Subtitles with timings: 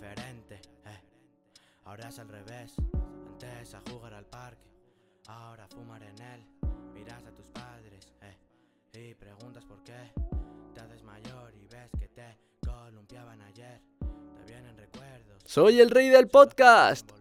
[0.00, 0.54] diferente.
[0.86, 1.00] eh.
[1.84, 2.74] Ahora es al revés.
[3.28, 4.66] Antes a jugar al parque,
[5.26, 6.44] ahora a fumar en él.
[6.94, 8.36] Miras a tus padres eh,
[9.10, 10.12] y preguntas por qué.
[10.74, 13.80] Te haces mayor y ves que te columpiaban ayer.
[13.98, 15.42] Te vienen recuerdos.
[15.44, 17.10] Soy el rey del podcast.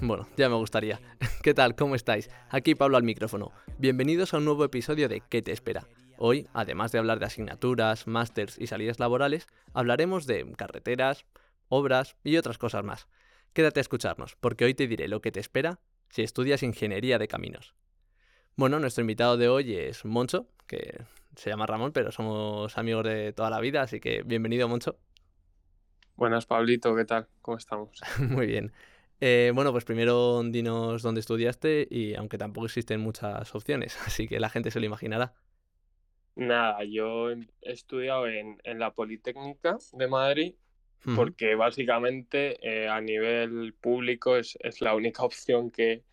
[0.00, 1.00] Bueno, ya me gustaría.
[1.42, 1.74] ¿Qué tal?
[1.74, 2.30] ¿Cómo estáis?
[2.50, 3.52] Aquí Pablo al micrófono.
[3.78, 5.88] Bienvenidos a un nuevo episodio de ¿Qué te espera?
[6.18, 11.24] Hoy, además de hablar de asignaturas, másters y salidas laborales, hablaremos de carreteras,
[11.68, 13.08] obras y otras cosas más.
[13.52, 17.28] Quédate a escucharnos, porque hoy te diré lo que te espera si estudias ingeniería de
[17.28, 17.74] caminos.
[18.56, 21.04] Bueno, nuestro invitado de hoy es Moncho, que
[21.36, 24.98] se llama Ramón, pero somos amigos de toda la vida, así que bienvenido Moncho.
[26.16, 27.28] Buenas, Pablito, ¿qué tal?
[27.40, 28.00] ¿Cómo estamos?
[28.18, 28.72] Muy bien.
[29.20, 34.40] Eh, bueno, pues primero dinos dónde estudiaste y aunque tampoco existen muchas opciones, así que
[34.40, 35.34] la gente se lo imaginará.
[36.34, 40.54] Nada, yo he estudiado en, en la Politécnica de Madrid
[41.16, 46.04] Porque básicamente eh, a nivel público es, es la única opción que,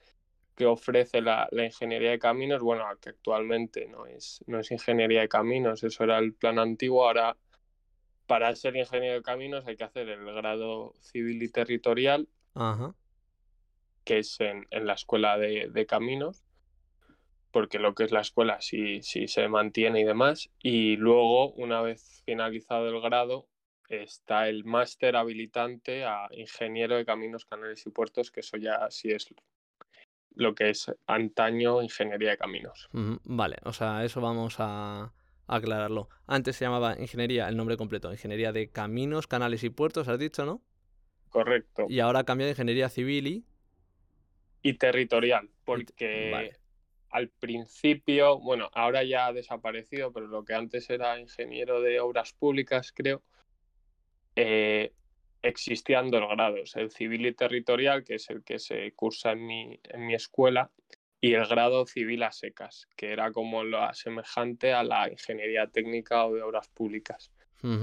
[0.56, 2.62] que ofrece la, la ingeniería de caminos.
[2.62, 7.06] Bueno, que actualmente no es, no es ingeniería de caminos, eso era el plan antiguo.
[7.06, 7.38] Ahora,
[8.28, 12.30] para ser ingeniero de caminos hay que hacer el grado civil y territorial,
[14.04, 16.44] que es en, en la escuela de, de caminos.
[17.52, 20.50] porque lo que es la escuela sí, sí se mantiene y demás.
[20.62, 23.48] Y luego, una vez finalizado el grado,
[23.90, 29.12] está el máster habilitante a ingeniero de caminos, canales y puertos, que eso ya sí
[29.12, 29.34] es
[30.32, 32.90] lo que es antaño ingeniería de caminos.
[32.92, 35.14] Vale, o sea, eso vamos a
[35.48, 36.10] a aclararlo.
[36.28, 40.46] Antes se llamaba ingeniería, el nombre completo, ingeniería de caminos, canales y puertos, has dicho,
[40.46, 40.62] ¿no?
[41.30, 41.86] Correcto.
[41.90, 43.46] Y ahora ha cambiado a ingeniería civil y...
[44.62, 46.58] Y territorial, y porque Vale.
[47.12, 52.34] al principio, bueno, ahora ya ha desaparecido, pero lo que antes era ingeniero de obras
[52.34, 53.22] públicas, creo,
[54.36, 54.92] eh,
[55.42, 59.80] existían dos grados, el civil y territorial, que es el que se cursa en mi,
[59.84, 60.72] en mi escuela,
[61.22, 66.26] y el grado civil a secas, que era como lo semejante a la ingeniería técnica
[66.26, 67.32] o de obras públicas,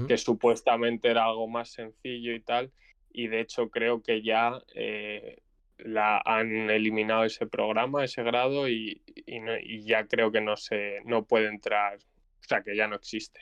[0.07, 2.71] que supuestamente era algo más sencillo y tal,
[3.11, 5.37] y de hecho creo que ya eh,
[5.77, 10.55] la han eliminado ese programa, ese grado, y, y no- y ya creo que no
[10.55, 13.41] se, no puede entrar, o sea que ya no existe.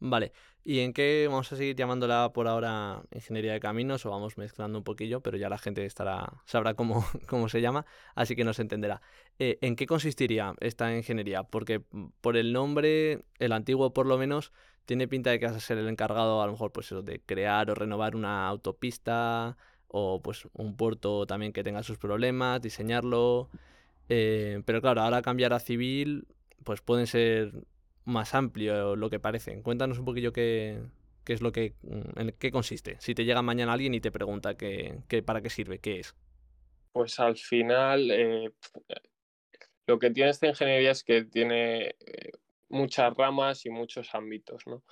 [0.00, 0.32] Vale.
[0.64, 4.78] ¿Y en qué vamos a seguir llamándola por ahora ingeniería de caminos o vamos mezclando
[4.78, 8.58] un poquillo, pero ya la gente estará sabrá cómo, cómo se llama, así que nos
[8.58, 9.00] entenderá.
[9.38, 11.42] Eh, ¿en qué consistiría esta ingeniería?
[11.42, 14.52] Porque mm, por el nombre, el antiguo por lo menos,
[14.84, 17.20] tiene pinta de que vas a ser el encargado a lo mejor pues eso, de
[17.20, 19.56] crear o renovar una autopista
[19.88, 23.48] o pues un puerto también que tenga sus problemas, diseñarlo.
[24.08, 26.26] Eh, pero claro, ahora cambiar a civil,
[26.64, 27.52] pues pueden ser
[28.08, 29.62] más amplio lo que parecen.
[29.62, 30.80] Cuéntanos un poquillo qué,
[31.26, 32.96] es lo que, mm, qué consiste.
[33.00, 36.16] Si te llega mañana alguien y te pregunta qué, qué- para qué sirve, qué es.
[36.92, 38.52] Pues al final, eh,
[39.86, 42.32] lo que tiene esta ingeniería es que tiene eh,
[42.68, 44.84] muchas ramas y muchos ámbitos, ¿no?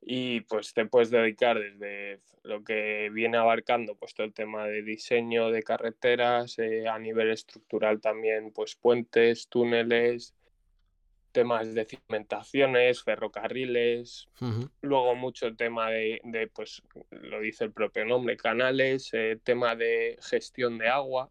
[0.00, 4.82] Y pues te puedes dedicar desde lo que viene abarcando, pues todo el tema de
[4.82, 10.34] diseño de carreteras, eh, a nivel estructural también, pues puentes, túneles,
[11.32, 14.28] temas de cimentaciones, ferrocarriles,
[14.82, 20.18] luego mucho tema de, de, pues lo dice el propio nombre, canales, eh, tema de
[20.20, 21.30] gestión de agua,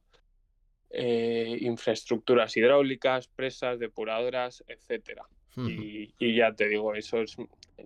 [0.89, 5.23] eh, infraestructuras hidráulicas, presas, depuradoras, etcétera.
[5.57, 7.35] Y, y ya te digo, eso es,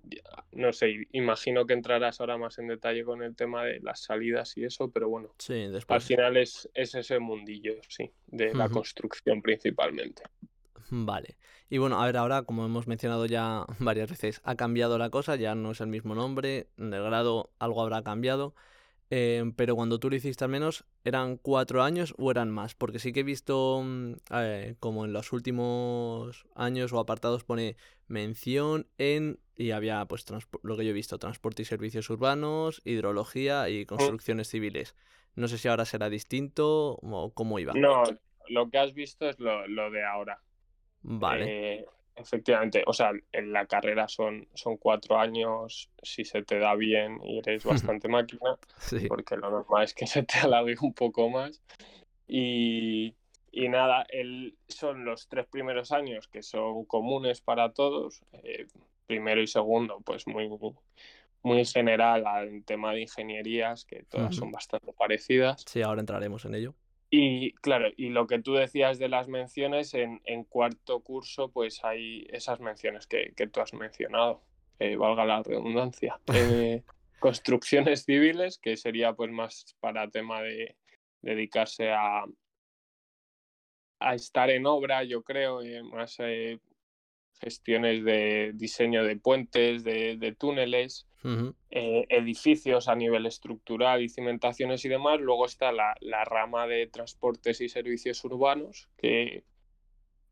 [0.04, 0.22] ya,
[0.52, 4.56] no sé, imagino que entrarás ahora más en detalle con el tema de las salidas
[4.58, 9.42] y eso, pero bueno, Sí, al final es, es ese mundillo, sí, de la construcción
[9.42, 10.24] principalmente.
[10.90, 11.38] Vale.
[11.70, 15.36] Y bueno, a ver, ahora, como hemos mencionado ya varias veces, ha cambiado la cosa,
[15.36, 18.54] ya no es el mismo nombre, en el grado algo habrá cambiado.
[19.12, 22.74] eh, pero cuando tú lo hiciste al menos, ¿eran cuatro años o eran más?
[22.76, 27.78] Porque sí que he visto, mm, eh, como en los últimos años o apartados pone
[28.08, 30.26] mención en, y había pues
[30.64, 34.96] lo que yo he visto, transporte y servicios urbanos, hidrología y construcciones civiles.
[35.36, 37.74] No sé si ahora será distinto o cómo iba.
[37.74, 38.04] No,
[38.48, 40.42] lo que has visto es lo, lo de ahora.
[41.08, 41.46] Vale.
[41.78, 41.86] Eh,
[42.16, 47.20] efectivamente, o sea, en la carrera son, son cuatro años, si se te da bien
[47.24, 47.64] y eres
[48.00, 49.08] bastante máquina, Sí.
[49.08, 51.62] porque lo normal es que se te alargue un poco más.
[52.28, 53.16] Y,
[53.52, 58.66] y nada, el, son los tres primeros años que son comunes para todos, eh,
[59.06, 60.50] primero y segundo, pues muy,
[61.44, 65.64] muy general al tema de ingenierías, que todas son bastante parecidas.
[65.68, 66.74] Sí, ahora entraremos en ello.
[67.18, 71.82] Y claro, y lo que tú decías de las menciones, en, en cuarto curso, pues
[71.86, 74.44] hay esas menciones que, que tú has mencionado,
[74.80, 76.20] eh, valga la redundancia.
[76.36, 76.84] Eh,
[77.20, 80.76] construcciones civiles, que sería pues más para tema de
[81.22, 82.26] dedicarse a,
[84.00, 86.60] a estar en obra, yo creo, y más eh,
[87.40, 91.08] gestiones de diseño de puentes, de, túneles,
[91.72, 95.20] eh, edificios a nivel estructural y cimentaciones y demás.
[95.20, 95.96] Luego está la,
[96.26, 99.44] rama de transportes y servicios urbanos, que,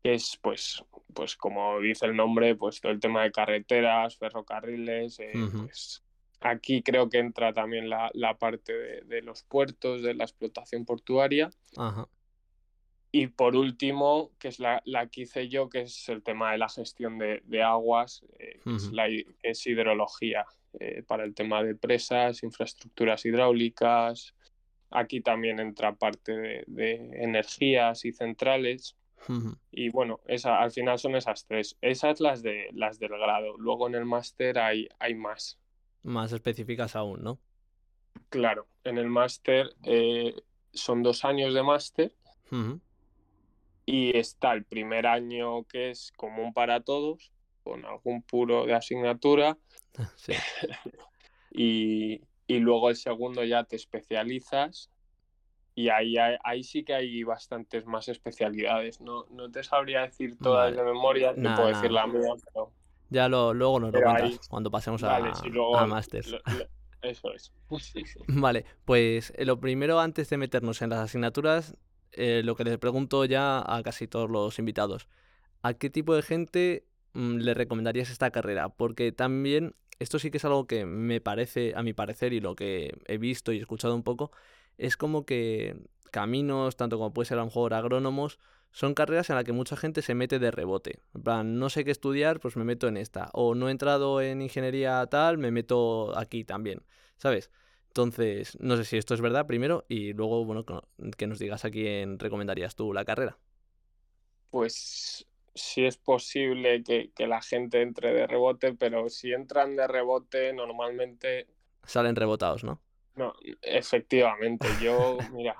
[0.02, 5.18] es, pues, pues, como dice el nombre, pues todo el tema de carreteras, ferrocarriles.
[5.18, 6.02] Eh, pues,
[6.40, 11.50] aquí creo que entra también la, parte de, los puertos, de la explotación portuaria.
[13.16, 14.82] Y por último, que es la,
[15.12, 19.06] que hice yo, que es el tema de la gestión de, aguas, eh, es, la,
[19.40, 20.44] es hidrología,
[20.80, 24.34] eh, para el tema de presas, infraestructuras hidráulicas.
[24.90, 28.96] Aquí también entra parte de, energías y centrales.
[29.70, 31.76] Y bueno, esa, al final son esas tres.
[31.82, 33.56] Esas las de las del grado.
[33.58, 35.60] Luego en el máster hay, hay más.
[36.02, 37.38] Más específicas aún, ¿no?
[38.28, 40.34] Claro, en el máster eh,
[40.72, 42.12] son dos años de máster.
[43.86, 47.32] Y está el primer año que es común para todos,
[47.62, 49.56] con algún puro de asignatura.
[51.50, 54.90] y, luego el segundo ya te especializas
[55.76, 56.14] y ahí,
[56.44, 59.00] ahí, sí que hay bastantes más especialidades.
[59.00, 62.72] No, no te sabría decir todas de memoria, te puedo decir la mía, pero...
[63.10, 66.24] Ya lo, luego nos lo cuentas cuando pasemos a, a máster.
[67.04, 67.52] Eso es.
[68.28, 71.76] Vale, pues eh, lo primero antes de meternos en las asignaturas
[72.16, 75.08] eh, lo que les pregunto ya a casi todos los invitados.
[75.62, 78.68] ¿A qué tipo de gente mm, le recomendarías esta carrera?
[78.70, 82.56] Porque también esto sí que es algo que me parece, a mi parecer, y lo
[82.56, 84.32] que he visto y escuchado un poco,
[84.78, 85.76] es como que
[86.10, 88.38] caminos, tanto como puede ser a lo mejor agrónomos,
[88.72, 91.00] son carreras en las que mucha gente se mete de rebote.
[91.14, 93.30] En plan, no sé qué estudiar, pues me meto en esta.
[93.32, 96.82] O no he entrado en ingeniería tal, me meto aquí también.
[97.16, 97.50] ¿Sabes?
[97.96, 100.64] Entonces, no sé si esto es verdad primero y luego, bueno,
[101.16, 103.38] que nos digas a quién recomendarías tú la carrera.
[104.50, 110.52] Pues sí es posible que, la gente entre de rebote, pero si entran de rebote,
[110.52, 111.46] normalmente...
[111.84, 112.80] Salen rebotados, ¿no?
[113.14, 113.32] No,
[113.62, 114.66] efectivamente.
[114.82, 115.54] Yo, mira,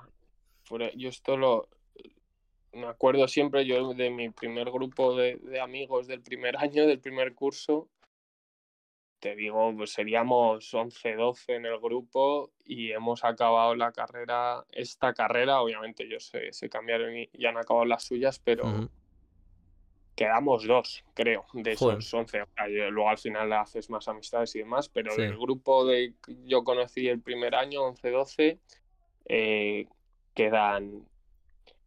[0.77, 1.69] e, yo esto lo...
[2.73, 6.99] Me acuerdo siempre yo de mi primer grupo de, de amigos del primer año, del
[6.99, 7.87] primer curso,
[9.25, 15.15] te digo, pues seríamos 11, 12 en el grupo y hemos acabado la carrera, esta
[15.15, 18.87] carrera, obviamente ellos se, cambiaron y, han acabado las suyas, pero
[20.15, 22.43] quedamos dos, creo, de esos 11.
[22.91, 26.13] luego al final haces más amistades y demás, pero del grupo de
[26.45, 28.59] yo conocí el primer año, 11, 12,
[29.25, 29.87] eh,
[30.35, 31.03] quedan,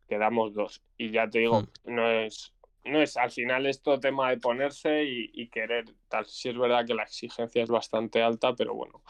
[0.08, 0.82] quedamos dos.
[0.96, 2.52] Y ya te digo, no es
[2.84, 6.26] no es al final esto tema de ponerse y, querer tal.
[6.26, 9.02] Sí es verdad que la exigencia es bastante alta, pero bueno,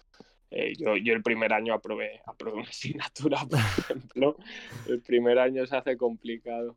[0.50, 4.36] eh, yo, yo el primer año aprobé, aprobé una asignatura, por ejemplo.
[4.86, 6.76] El primer año se hace complicado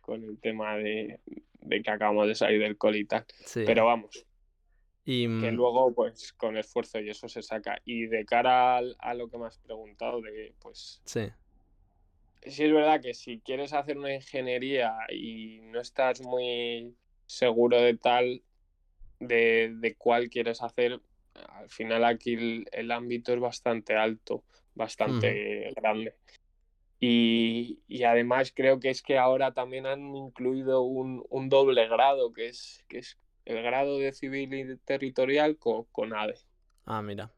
[0.00, 1.20] con el tema de,
[1.68, 4.24] que acabamos de salir del colita Pero vamos,
[5.04, 5.22] y...
[5.40, 7.80] que mm, luego pues con esfuerzo y eso se saca.
[7.84, 11.00] Y de cara a lo que me has preguntado, de pues...
[11.04, 11.28] Sí
[12.46, 16.96] sí es verdad que si quieres hacer una ingeniería y no estás muy
[17.26, 18.42] seguro de tal,
[19.18, 21.00] de, cuál quieres hacer,
[21.34, 26.14] al final aquí el, ámbito es bastante alto, bastante grande.
[26.98, 32.84] Y, además creo que es que ahora también han incluido un, doble grado, que es,
[32.88, 36.38] que es el grado de civil y territorial con, con ADE.
[36.84, 37.35] Ah, mira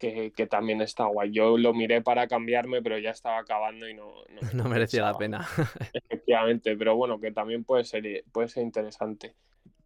[0.00, 1.30] que, también está guay.
[1.30, 4.14] Yo lo miré para cambiarme, pero ya estaba acabando y no...
[4.54, 5.46] No, merecía la pena.
[5.92, 9.34] Efectivamente, pero bueno, que también puede ser, puede ser interesante.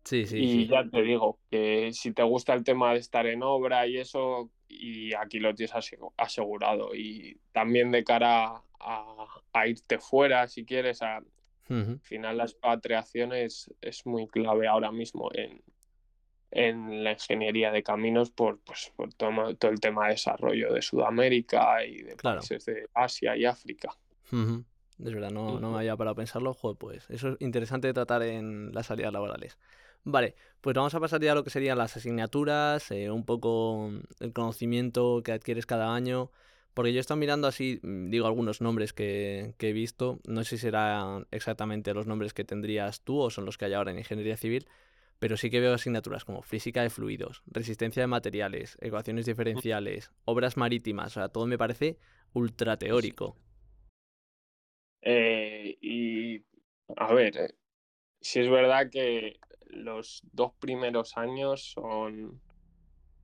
[0.04, 0.38] Sí, sí.
[0.38, 3.99] Y ya te digo, que si te gusta el tema de estar en obra y
[3.99, 5.75] eso, y aquí lo tienes
[6.16, 6.94] asegurado.
[6.94, 11.23] Y también de cara a, irte fuera, si quieres, a,
[11.68, 15.61] al final la expatriación es, es muy clave ahora mismo en,
[16.54, 21.84] en la ingeniería de caminos por, pues, por todo, el tema de desarrollo de Sudamérica
[21.84, 23.90] y de países de Asia y África.
[24.32, 26.54] Es verdad, no, no me había parado a pensarlo.
[26.54, 29.58] Joder, pues eso es interesante de tratar en las salidas laborales.
[30.04, 33.90] Vale, pues vamos a pasar ya a lo que serían las asignaturas, eh, un poco
[34.20, 36.30] el conocimiento que adquieres cada año.
[36.73, 40.20] Porque yo he estado mirando así, mm, digo algunos nombres que, que he visto.
[40.25, 43.73] No sé si serán exactamente los nombres que tendrías tú o son los que hay
[43.73, 44.68] ahora en ingeniería civil
[45.18, 50.56] pero sí que veo asignaturas como física de fluidos, resistencia de materiales, ecuaciones diferenciales, obras
[50.56, 51.99] marítimas, o sea, todo me parece
[52.33, 53.37] ultra teórico.
[55.02, 56.42] Eh, y
[56.97, 57.54] a ver, eh,
[58.21, 62.40] si es verdad que los dos primeros años son,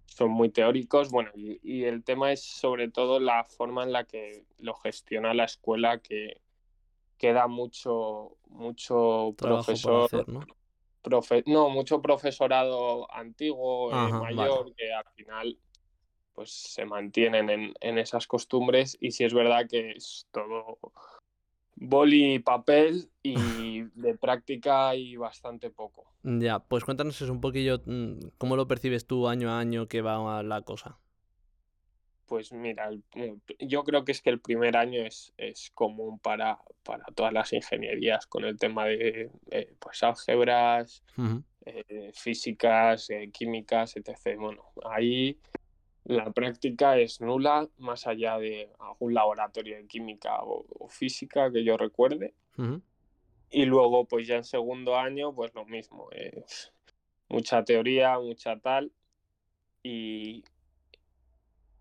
[0.06, 1.10] son muy teóricos.
[1.10, 5.44] Bueno, y, el tema es sobre todo la forma en la que lo gestiona la
[5.44, 6.40] escuela, que
[7.16, 10.28] queda mucho, mucho profesor.
[10.28, 10.44] ¿no?
[11.46, 11.70] ¿No?
[11.70, 15.58] mucho profesorado antiguo, eh, mayor, que al final
[16.32, 20.78] pues se mantienen en, en, esas costumbres y si es verdad que es todo
[21.80, 23.34] boli y papel y
[23.94, 26.12] de práctica hay bastante poco.
[26.22, 30.42] Ya, pues cuéntanos un poquillo mm, cómo lo percibes tú año a año que va
[30.42, 30.98] la cosa.
[32.30, 32.88] Pues mira,
[33.58, 37.52] yo creo que es que el primer año es, es común para, para todas las
[37.52, 39.32] ingenierías con el tema de
[39.80, 41.02] pues álgebras,
[41.66, 44.38] eh, físicas, eh, químicas, etc.
[44.38, 45.40] Bueno, ahí
[46.04, 51.76] la práctica es nula, más allá de algún laboratorio de química o, física que yo
[51.76, 52.34] recuerde.
[53.50, 56.08] Y luego, pues ya en segundo año, pues lo mismo.
[57.28, 58.92] Mucha teoría, mucha tal.
[59.82, 60.44] Y,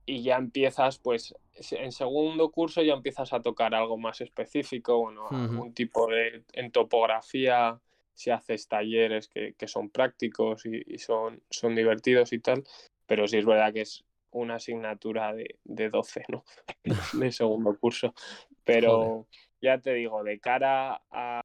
[0.09, 1.35] y ya empiezas, pues,
[1.71, 6.71] en segundo curso ya empiezas a tocar algo más específico, bueno, algún tipo de, en
[6.71, 7.79] topografía,
[8.15, 12.63] si haces talleres que, que son prácticos y, y, son, son divertidos y tal,
[13.05, 16.43] pero sí es verdad que es una asignatura de, de 12, ¿no?
[17.13, 18.15] de segundo curso.
[18.63, 19.27] Pero
[19.61, 21.41] ya te digo, de cara a...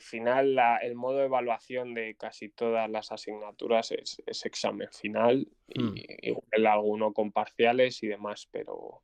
[0.00, 5.82] Al final, el modo de evaluación de casi todas las asignaturas es, examen final y
[5.82, 5.94] hmm.
[6.22, 9.02] igual alguno con parciales y demás, pero,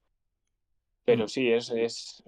[1.04, 1.28] pero hmm.
[1.28, 2.24] sí, es, es,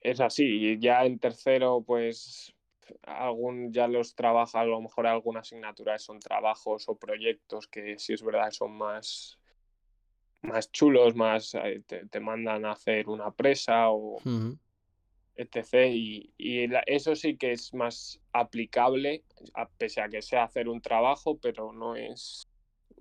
[0.00, 0.44] es así.
[0.44, 2.54] Y ya en tercero, pues
[3.02, 8.14] algún ya los trabaja, a lo mejor algunas asignaturas son trabajos o proyectos que si
[8.14, 9.38] es verdad son más,
[10.40, 14.18] más chulos, más eh, te, mandan a hacer una presa o
[15.36, 15.90] etc.
[15.92, 16.32] Y,
[16.86, 19.24] eso sí que es más aplicable,
[19.54, 22.48] a, pese a que sea hacer un trabajo, pero no es,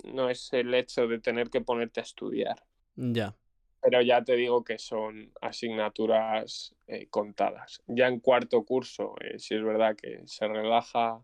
[0.03, 2.63] no es el hecho de tener que ponerte a estudiar.
[2.95, 3.35] Ya
[3.81, 7.81] pero ya te digo que son asignaturas eh, contadas.
[7.87, 11.23] Ya en cuarto curso, eh, sí es verdad que se relaja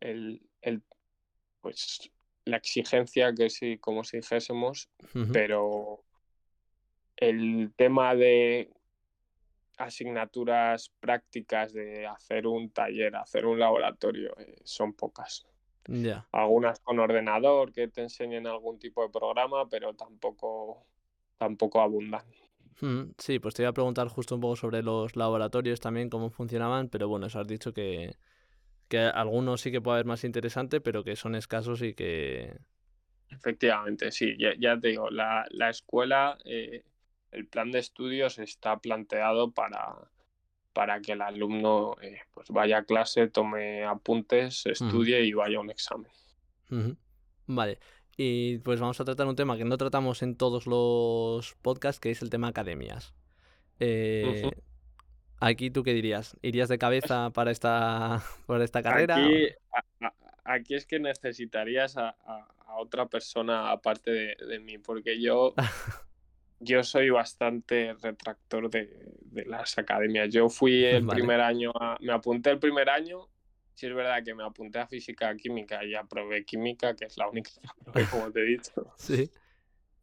[0.00, 0.82] el, el,
[1.60, 2.10] pues,
[2.46, 4.88] la exigencia que sí, como si dijésemos,
[5.32, 6.02] pero
[7.16, 8.70] el tema de
[9.76, 15.46] asignaturas prácticas de hacer un taller, hacer un laboratorio, eh, son pocas.
[16.32, 20.84] Algunas con ordenador que te enseñen algún tipo de programa, pero tampoco
[21.38, 22.24] tampoco abundan.
[22.80, 26.30] Mm, sí, pues te iba a preguntar justo un poco sobre los laboratorios también, cómo
[26.30, 28.16] funcionaban, pero bueno, eso has dicho que,
[28.88, 32.58] que algunos sí que puede haber más interesante, pero que son escasos y que...
[33.28, 36.84] Efectivamente, sí, ya, te digo, la, la escuela, eh,
[37.36, 40.10] el plan de estudios está planteado para,
[40.72, 45.60] para que el alumno eh, pues vaya a clase, tome apuntes, estudie y vaya a
[45.60, 46.10] un examen.
[47.46, 47.78] Vale,
[48.16, 52.10] y pues vamos a tratar un tema que no tratamos en todos los podcasts, que
[52.10, 53.14] es el tema academias.
[53.78, 54.50] Eh,
[55.38, 56.36] aquí, ¿tú qué dirías?
[56.40, 59.16] ¿Irías de cabeza para esta, para esta carrera?
[60.44, 62.16] Aquí, es que necesitarías a,
[62.78, 65.54] otra persona aparte de, mí, porque yo,
[66.60, 70.30] yo soy bastante retractor de, las academias.
[70.30, 73.28] Yo fui el primer año, me apunté el primer año
[73.76, 77.28] sí es verdad que me apunté a física, química y aprobé química, que es la
[77.28, 78.94] única que aprobé, como te he dicho.
[78.96, 79.30] Sí.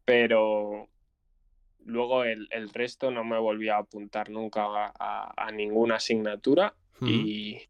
[0.05, 0.89] Pero
[1.85, 7.61] luego el, resto no me volví a apuntar nunca a, ninguna asignatura y,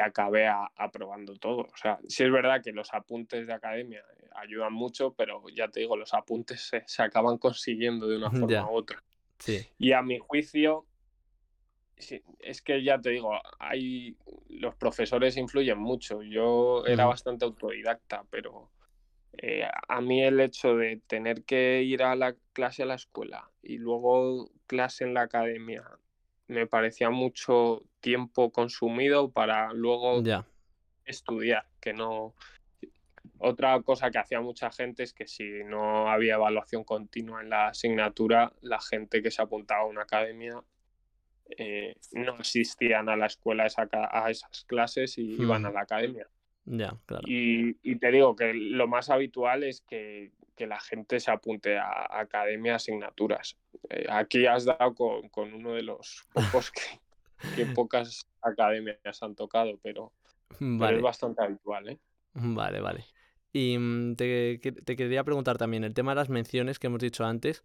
[0.00, 1.60] acabé aprobando todo.
[1.72, 4.04] O sea, sí es verdad que los apuntes de academia
[4.34, 8.74] ayudan mucho, pero ya te digo, los apuntes se, acaban consiguiendo de una forma u
[8.74, 9.02] otra.
[9.38, 9.66] Sí.
[9.78, 10.86] Y a mi juicio,
[12.40, 14.16] es que ya te digo, hay
[14.48, 16.22] los profesores influyen mucho.
[16.22, 18.70] Yo era bastante autodidacta, pero
[19.36, 23.50] eh, a mí el hecho de tener que ir a la clase a la escuela
[23.62, 25.84] y luego clase en la academia
[26.48, 30.22] me parecía mucho tiempo consumido para luego
[31.04, 32.34] estudiar, que no
[33.38, 37.68] otra cosa que hacía mucha gente es que si no había evaluación continua en la
[37.68, 40.60] asignatura, la gente que se apuntaba a una academia
[41.56, 46.26] eh, no asistían a la escuela a esas clases y iban a la academia.
[47.24, 50.32] y, te digo que lo más habitual es que,
[50.66, 53.56] la gente se apunte a, academia asignaturas.
[53.88, 56.72] Eh, aquí has dado con, uno de los pocos
[57.54, 60.12] que, pocas academias han tocado, pero,
[60.60, 61.88] es bastante habitual.
[61.90, 61.98] ¿eh?
[62.34, 63.04] Vale, vale.
[63.52, 67.64] Y mm, te, quería preguntar también, el tema de las menciones que hemos dicho antes,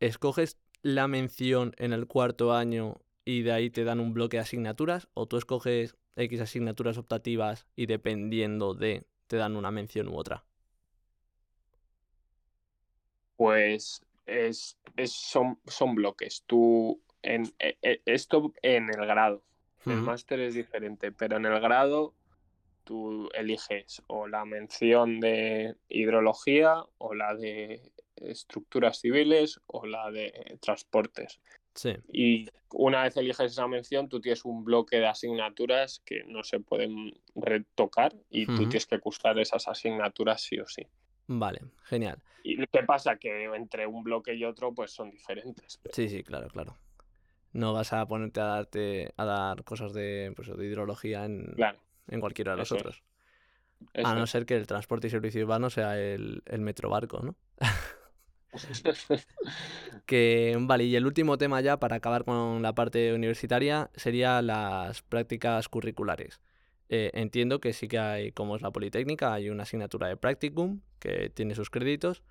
[0.00, 4.42] ¿escoges la mención en el cuarto año y de ahí te dan un bloque de
[4.42, 10.16] asignaturas o tú escoges X asignaturas optativas y dependiendo de te dan una mención u
[10.16, 10.44] otra?
[13.36, 16.44] Pues es, es- son, son bloques.
[16.46, 19.44] Tú, en, e- e- esto en el grado.
[19.84, 22.14] El máster es diferente, pero en el grado
[22.84, 30.58] tú eliges o la mención de hidrología o la de estructuras civiles o la de
[30.60, 31.40] transportes.
[31.74, 36.42] Sí, Y una vez eliges esa mención, tú tienes un bloque de asignaturas que no
[36.44, 40.86] se pueden retocar y tú tienes que cursar esas asignaturas sí o sí.
[41.26, 42.22] Vale, genial.
[42.44, 43.16] ¿Y qué pasa?
[43.16, 45.78] Que entre un bloque y otro pues son diferentes.
[45.82, 46.76] pero- Sí, sí, claro, claro.
[47.52, 51.78] No vas a ponerte a darte a dar cosas de, pues, de hidrología en, Claro.
[52.08, 53.02] en cualquiera de los eso otros.
[54.04, 57.36] A no ser que el transporte y servicio urbano sea el, el metrobarco, ¿no?
[60.06, 65.02] Que, vale, y el último tema ya para acabar con la parte universitaria sería las
[65.02, 66.40] prácticas curriculares.
[66.88, 70.80] Eh, entiendo que sí que hay, como es la Politécnica, hay una asignatura de practicum
[70.98, 72.22] que tiene sus créditos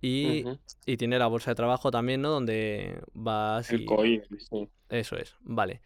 [0.00, 0.44] y,
[0.86, 2.30] y tiene la bolsa de trabajo también, ¿no?
[2.30, 3.86] Donde vas El y...
[3.86, 4.68] COI, sí.
[4.88, 5.80] Eso es, vale.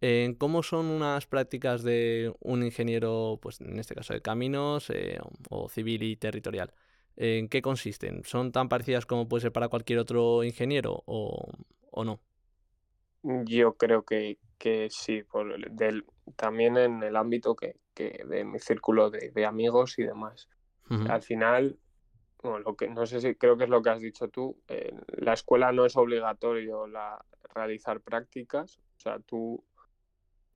[0.00, 5.18] Eh, ¿Cómo son unas prácticas de un ingeniero, pues en este caso de caminos eh,
[5.50, 6.72] o civil y territorial?
[7.16, 8.22] ¿En qué consisten?
[8.24, 11.48] ¿Son tan parecidas como puede ser para cualquier otro ingeniero o,
[11.90, 12.20] o no?
[13.22, 16.04] Yo creo que, que sí, por el- del,
[16.36, 20.48] también en el ámbito que, que de mi círculo de, de amigos y demás.
[21.08, 21.78] Al final,
[22.42, 25.02] bueno, lo que no sé si creo que es lo que has dicho tú, en
[25.08, 29.64] la escuela no es obligatorio la, realizar prácticas, o sea, tú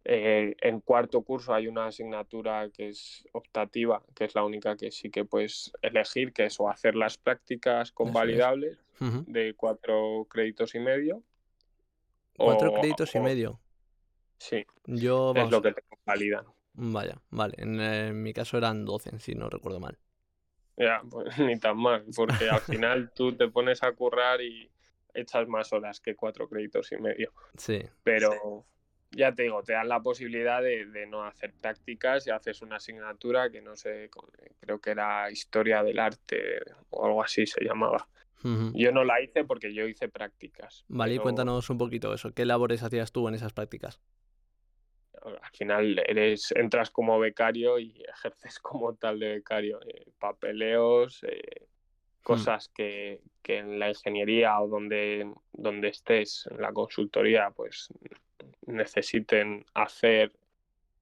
[0.05, 4.91] eh, en cuarto curso hay una asignatura que es optativa, que es la única que
[4.91, 8.79] sí que puedes elegir, que es o hacer las prácticas convalidables
[9.27, 11.23] de cuatro créditos y medio.
[12.45, 13.61] Cuatro o- créditos y medio.
[14.39, 16.47] Sí, Yo, es lo que te convalidan.
[16.75, 17.55] vaya, vale.
[17.59, 19.99] En, en mi caso eran 12, si no recuerdo mal.
[20.77, 24.71] Ya, pues ni tan mal, porque al final tú te pones a currar y
[25.15, 27.33] echas más horas que cuatro créditos y medio.
[27.59, 28.67] Sí, Pero
[29.13, 32.77] ya te digo, te dan la posibilidad de, de no hacer prácticas y haces una
[32.77, 37.65] asignatura que no sé, co- creo que era historia del arte o algo así se
[37.65, 38.09] llamaba.
[38.75, 40.85] Yo no la hice porque yo hice prácticas.
[40.89, 42.33] Vale, y cuéntanos un poquito eso.
[42.33, 44.01] ¿Qué labores hacías tú en esas prácticas?
[45.23, 49.81] Al final eres, entras como becario y ejerces como tal de becario.
[49.87, 51.67] eh, papeleos, eh,
[52.23, 57.89] cosas que, que en la ingeniería o donde, donde estés, en la consultoría, pues
[58.67, 60.33] necesiten hacer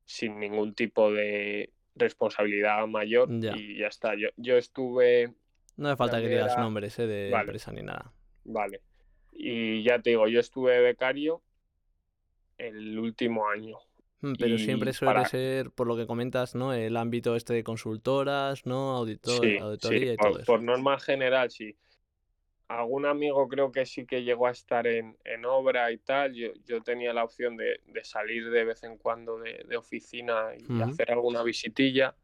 [0.05, 3.57] sin ningún tipo de responsabilidad mayor Ya.
[3.57, 4.15] y ya está.
[4.15, 5.35] Yo, yo estuve,
[5.77, 7.43] No hace falta que digas nombres eh, de Vale.
[7.45, 8.13] empresa ni nada.
[8.45, 8.81] vale.
[9.33, 11.43] Y ya te digo, yo estuve becario
[12.57, 13.77] el último año.
[14.21, 16.73] Mm, Pero Y siempre suele para- ser, por lo que comentas, ¿no?
[16.73, 18.97] El ámbito este de consultoras, ¿no?
[18.97, 20.47] Auditor, Sí, auditoría sí, y por, todo eso.
[20.47, 21.77] por norma general, sí.
[22.69, 26.35] Algún amigo creo que sí que llegó a estar en, en obra y tal.
[26.35, 30.51] Yo, yo tenía la opción de, de salir de vez en cuando de, de oficina
[30.55, 32.15] y hacer alguna visitilla,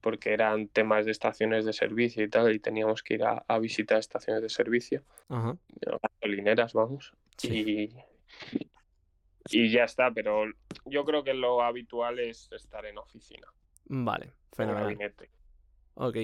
[0.00, 3.58] porque eran temas de estaciones de servicio y tal, y teníamos que ir a, a
[3.58, 5.58] visitar estaciones de servicio, Ajá.
[6.00, 7.12] gasolineras, vamos.
[7.36, 7.92] Sí.
[9.50, 10.44] Y, y ya está, pero
[10.84, 13.48] yo creo que lo habitual es estar en oficina,
[13.86, 14.84] Vale, en fenomenal.
[14.84, 15.30] gabinete.
[15.94, 16.16] Ok.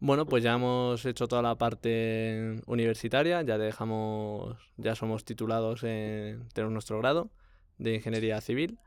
[0.00, 6.48] Bueno, pues ya hemos hecho toda la parte universitaria, ya dejamos, ya somos titulados en
[6.54, 7.30] tenemos nuestro grado
[7.78, 8.78] de ingeniería civil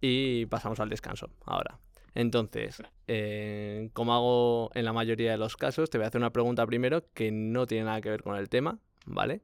[0.00, 1.80] y pasamos al descanso ahora.
[2.14, 6.32] Entonces, eh, como hago en la mayoría de los casos, te voy a hacer una
[6.32, 9.42] pregunta primero que no tiene nada que ver con el tema, ¿vale?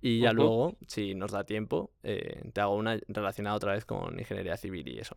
[0.00, 4.18] Y ya luego, si nos da tiempo, eh, te hago una relacionada otra vez con
[4.18, 5.16] ingeniería civil y eso.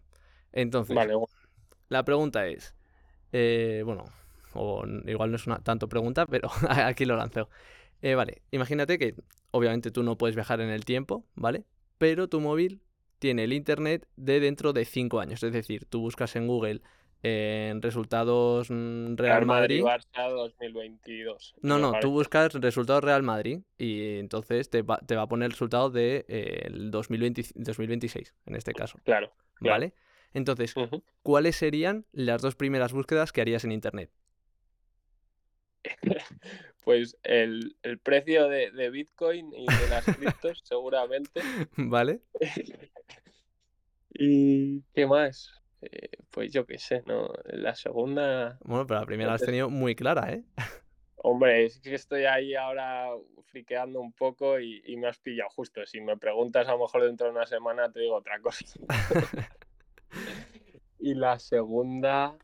[0.51, 1.13] Entonces, Vale,
[1.89, 2.75] la pregunta es,
[3.31, 4.05] eh, bueno,
[4.53, 7.49] o igual no es una tanto pregunta, pero aquí lo lanzo.
[8.01, 9.15] Eh, vale, imagínate que
[9.51, 11.65] obviamente tú no puedes viajar en el tiempo, ¿vale?
[11.97, 12.81] Pero tu móvil
[13.19, 15.43] tiene el internet de dentro de 5 años.
[15.43, 16.81] Es decir, tú buscas en Google
[17.21, 19.83] en resultados mm, Real Madrid.
[19.83, 21.55] Barça 2022.
[21.61, 25.47] No, no, tú buscas resultados Real Madrid y entonces te va, te va a poner
[25.47, 29.33] el resultado del de, eh, el 2020 2026, en este caso, Claro.
[29.55, 29.73] claro.
[29.73, 29.93] ¿vale?
[30.33, 30.73] Entonces.
[31.23, 34.11] ¿cuáles serían las dos primeras búsquedas que harías en internet?
[36.83, 41.41] Pues el, el precio de, de Bitcoin y de las criptos, seguramente.
[41.75, 42.21] ¿Vale?
[44.11, 45.51] ¿Y qué más?
[45.81, 47.31] Eh, pues yo qué sé, ¿no?
[47.45, 48.57] La segunda.
[48.63, 50.43] Bueno, pero la primera la has tenido muy clara, ¿eh?
[51.17, 53.09] Hombre, es que estoy ahí ahora
[53.43, 55.85] friqueando un poco y, y me has pillado justo.
[55.85, 58.65] Si me preguntas a lo mejor dentro de una semana te digo otra cosa.
[60.97, 62.37] y la segunda,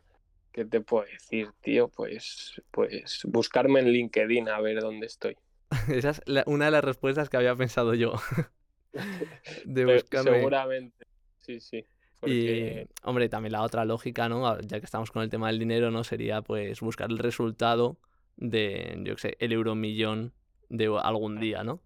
[0.56, 1.90] ¿qué te puedo decir, tío?
[1.90, 5.36] Pues, pues buscarme en LinkedIn a ver dónde estoy.
[5.90, 8.14] Esa es la- una de las respuestas que había pensado yo.
[9.66, 10.32] de buscarme.
[10.32, 11.06] Seguramente,
[11.42, 11.86] sí, sí.
[12.22, 14.60] Y, Porque hombre, también la otra lógica, ¿no?
[14.62, 16.04] Ya que estamos con el tema del dinero, ¿no?
[16.04, 18.00] Sería pues buscar el resultado
[18.38, 20.34] de, yo qué sé, el euromillón
[20.70, 21.82] de algún día, ¿no?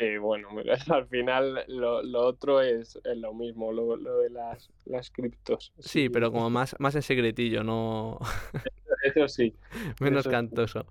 [0.00, 4.30] Eh, bueno, mira, al final lo, lo otro es, es lo mismo, lo, lo de
[4.30, 5.72] las, las criptos.
[5.78, 8.18] Sí, pero como más, más en secretillo, no
[9.02, 9.54] Eso sí.
[10.00, 10.86] menos Eso cantoso.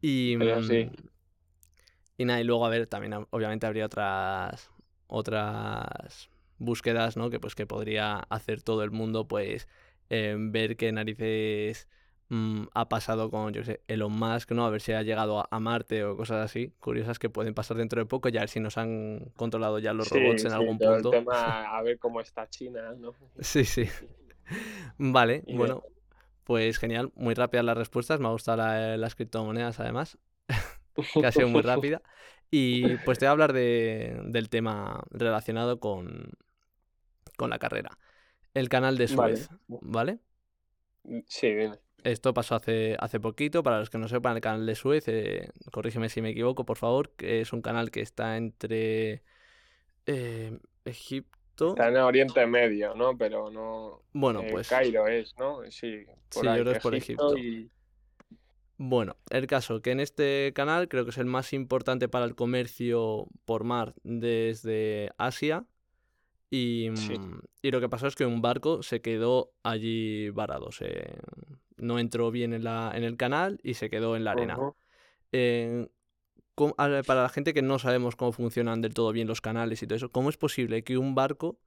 [0.00, 0.88] Y, Pero sí.
[0.88, 1.08] mm,
[2.16, 4.70] y nada, y luego, a ver, también ob- obviamente habría otras
[5.08, 7.30] otras búsquedas, ¿no?
[7.30, 9.68] Que pues que podría hacer todo el mundo, pues
[10.10, 11.88] eh, ver qué narices
[12.28, 14.66] mm, ha pasado con, yo sé, Elon Musk, ¿no?
[14.66, 17.76] A ver si ha llegado a, a Marte o cosas así, curiosas que pueden pasar
[17.76, 20.52] dentro de poco, ya a ver si nos han controlado ya los Sí, robots en
[20.52, 20.98] sí, algún todo punto.
[20.98, 23.14] El tema, a ver cómo está China, ¿no?
[23.40, 23.88] Sí, sí.
[24.98, 25.84] Vale, Y bueno,
[26.44, 30.18] pues genial, muy rápidas las respuestas, me ha gustado la- las criptomonedas además,
[31.18, 32.02] que ha sido muy rápida.
[32.50, 36.32] Y pues te voy a hablar de- del tema relacionado con,
[37.36, 37.98] con la carrera.
[38.54, 39.48] El canal de Vale.
[39.48, 40.20] Suez, ¿vale?
[41.28, 41.78] Sí, dime.
[42.06, 45.50] Esto pasó hace, hace poquito, para los que no sepan, el canal de Suez, eh,
[45.72, 49.22] corrígeme si me equivoco, por favor, que es un canal que está entre
[50.06, 51.70] eh, Egipto.
[51.70, 53.18] Está en Oriente Medio, ¿no?
[53.18, 54.02] Pero no.
[54.12, 55.68] Bueno, eh, pues Cairo es, ¿no?
[55.68, 57.36] Sí, por Sí, yo ahí, creo que es por Egipto.
[57.36, 57.68] y-
[58.78, 62.34] Bueno, el caso que en este canal creo que es el más importante para el
[62.36, 65.64] comercio por mar desde Asia.
[66.50, 67.14] Y, Sí.
[67.14, 70.70] mm, y lo que pasó es que un barco se quedó allí varado.
[70.70, 71.16] se-
[71.86, 74.64] no entró bien en, la, en el canal y se quedó en la arena.
[75.32, 75.88] Eh,
[76.54, 79.40] ¿cómo- a ver, para la gente que no sabemos cómo funcionan del todo bien los
[79.40, 81.58] canales y todo eso, ¿cómo es posible que un barco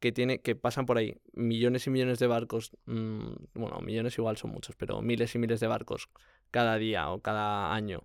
[0.00, 4.36] que tiene, que pasan por ahí millones y millones de barcos, mm, bueno, millones igual
[4.36, 6.08] son muchos, pero miles y miles de barcos
[6.50, 8.04] cada día o cada año,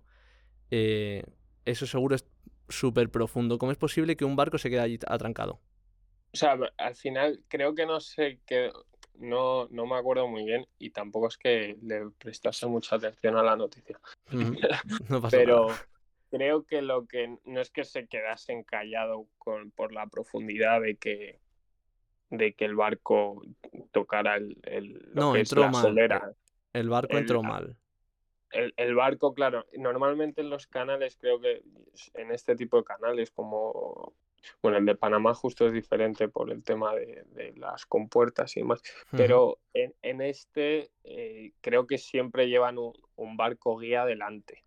[0.70, 1.24] eh,
[1.64, 2.26] eso seguro es
[2.68, 3.58] súper profundo.
[3.58, 5.60] ¿Cómo es posible que un barco se quede allí atrancado?
[6.34, 8.70] O sea, al final creo que no sé qué.
[9.14, 13.42] No, no me acuerdo muy bien y tampoco es que le prestase mucha atención a
[13.42, 13.98] la noticia.
[14.32, 14.56] Ujú,
[15.08, 15.86] No pasa Pero nada.
[16.30, 20.96] creo que lo que no es que se quedase encallado con, por la profundidad de
[20.96, 21.40] que
[22.30, 23.42] de que el barco
[23.90, 25.82] tocara el, el- lo No, que es entró la mal.
[25.82, 26.32] solera.
[26.72, 27.76] El barco el- entró mal.
[28.50, 31.62] El, el barco, claro, normalmente en los canales, creo que
[32.14, 34.14] en este tipo de canales, como
[34.62, 38.60] bueno, el de Panamá justo es diferente por el tema de, de las compuertas y
[38.60, 44.64] demás, pero en, en este eh, creo que siempre llevan un, un barco guía delante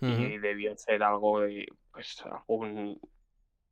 [0.00, 0.12] ujú.
[0.12, 3.00] y debió ser algo de, pues, algún,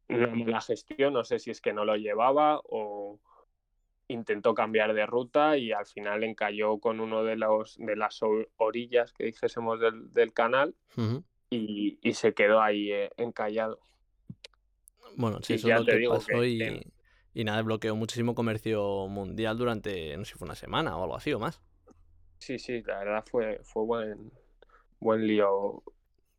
[0.09, 3.19] una mala gestión, no sé si es que no lo llevaba o
[4.09, 8.21] intentó cambiar de ruta y al final encalló con uno de los de las
[8.57, 10.75] orillas que dijésemos del, del canal
[11.49, 13.79] y, y se quedó ahí eh, encallado.
[15.17, 16.93] Bueno, sí, eso ya es lo te que digo pasó que
[17.35, 21.17] y, nada, bloqueó muchísimo comercio mundial durante, no sé si fue una semana o algo
[21.17, 21.61] así o más.
[22.39, 24.33] Sí, sí, la verdad fue, fue buen,
[24.99, 25.83] buen lío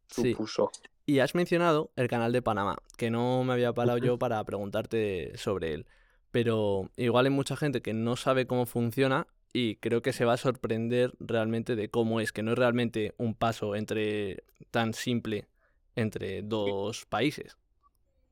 [0.07, 0.33] Sí.
[0.33, 0.71] supuso.
[1.05, 5.37] Y has mencionado el canal de Panamá, que no me había parado yo para preguntarte
[5.37, 5.85] sobre él.
[6.31, 10.33] Pero igual hay mucha gente que no sabe cómo funciona y creo que se va
[10.33, 15.47] a sorprender realmente de cómo es, que no es realmente un paso entre tan simple
[15.95, 17.57] entre dos países.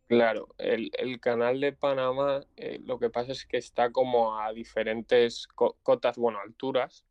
[0.09, 4.51] Claro, el, el canal de Panamá eh, lo que pasa es que está como a
[4.53, 7.05] diferentes co- cotas, bueno, alturas,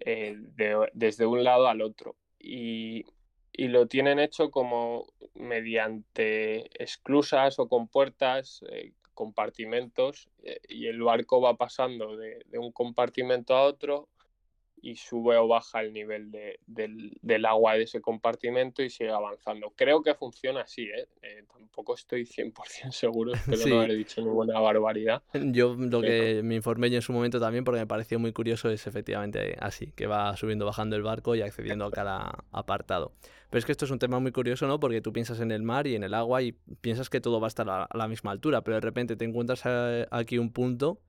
[0.00, 2.16] eh, de- desde un lado al otro.
[2.38, 3.06] Y,
[3.52, 11.40] y lo tienen hecho como mediante esclusas o compuertas, eh, compartimentos, eh, y el barco
[11.40, 14.08] va pasando de, de un compartimento a otro
[14.82, 19.10] y sube o baja el nivel de- del, del agua de ese compartimento y sigue
[19.10, 19.72] avanzando.
[19.76, 21.06] Creo que funciona así, ¿eh?
[21.22, 22.52] Eh, tampoco estoy 100%
[22.92, 23.70] seguro, espero Sí.
[23.70, 25.22] no haber dicho ninguna barbaridad.
[25.34, 28.32] Yo lo Pero- que me informé yo en su momento también, porque me pareció muy
[28.32, 33.12] curioso, es efectivamente así, que va subiendo, bajando el barco y accediendo a cada apartado.
[33.50, 34.78] Pero es que esto es un tema muy curioso, ¿no?
[34.78, 37.46] Porque tú piensas en el mar y en el agua y piensas que todo va
[37.46, 40.52] a estar a a la misma altura, pero de repente te encuentras eh, aquí un
[40.52, 41.00] punto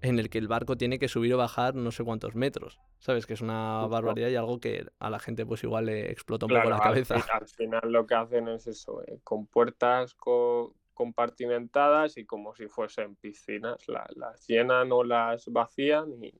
[0.00, 3.26] en el que el barco tiene que subir o bajar no sé cuántos metros, ¿sabes?
[3.26, 6.52] Que es una barbaridad y algo que a la gente pues igual le explota un
[6.52, 7.14] poco la al, cabeza.
[7.32, 12.68] al final lo que hacen es eso, eh, con puertas co- compartimentadas y como si
[12.68, 16.32] fuesen piscinas, la- las llenan o las vacían y,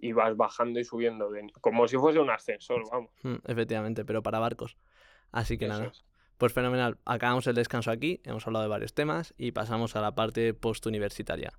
[0.00, 3.10] y vas bajando y subiendo, de, como si fuese un ascensor, vamos.
[3.22, 4.76] Mm, Efectivamente, pero para barcos.
[5.32, 5.86] Así que Eso nada.
[5.90, 6.04] es.
[6.38, 6.98] Pues fenomenal.
[7.04, 11.52] Acabamos el descanso aquí, hemos hablado de varios temas y pasamos a la parte postuniversitaria.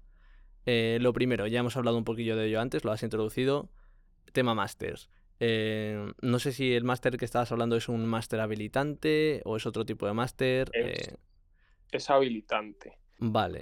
[0.65, 3.69] Eh, lo primero, ya hemos hablado un poquillo de ello antes, lo has introducido.
[4.33, 5.09] tema másters.
[5.39, 9.65] Eh, no sé si el máster que estabas hablando es un máster habilitante o es
[9.65, 10.69] otro tipo de máster.
[10.73, 11.15] Es, eh,
[11.91, 12.97] es habilitante.
[13.17, 13.59] vale.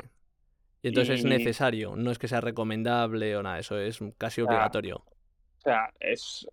[0.82, 4.98] Y entonces es necesario, no es que sea recomendable o nada, eso es casi obligatorio.
[4.98, 6.48] o sea, es,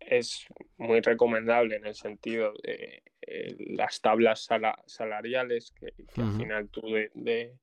[0.00, 0.46] es
[0.78, 6.68] muy recomendable en el sentido de eh, las tablas sala- salariales, que, que al final
[6.70, 7.54] tú de, de-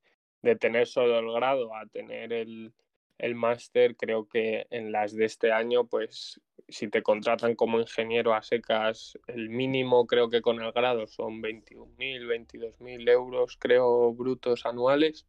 [0.44, 2.74] de tener solo el grado a tener el,
[3.18, 8.34] el máster, creo que en las de este año, pues si te contratan como ingeniero
[8.34, 14.66] a secas, el mínimo creo que con el grado son 21.000, 22.000 euros, creo, brutos
[14.66, 15.26] anuales,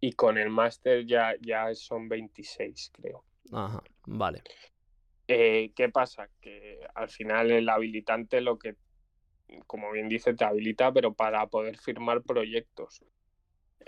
[0.00, 3.24] y con el máster ya, ya son 26, creo.
[3.52, 4.42] Ajá, vale.
[5.26, 6.28] Eh, ¿qué pasa?
[6.40, 8.76] Que al final el habilitante lo que,
[9.66, 13.02] como bien dice, te habilita, pero para poder firmar proyectos.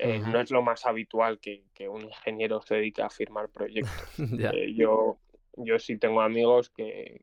[0.03, 4.09] Eh, no es lo más habitual que, que un ingeniero se dedique a firmar proyectos.
[4.55, 5.19] Eh, yo,
[5.57, 7.23] yo sí tengo amigos que,